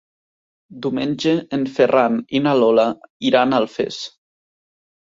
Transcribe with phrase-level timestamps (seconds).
[0.85, 2.89] Diumenge en Ferran i na Lola
[3.33, 4.07] iran a Alfés.